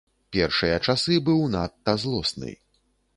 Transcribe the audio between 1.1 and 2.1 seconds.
быў надта